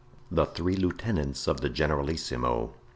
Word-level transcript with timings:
The 0.31 0.47
three 0.47 0.75
Lieutenants 0.75 1.47
of 1.47 1.61
the 1.61 1.69
Generalissimo. 1.69 2.73